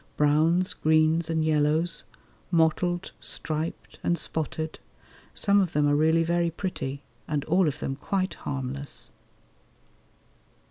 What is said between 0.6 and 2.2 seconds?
greens, and yellows;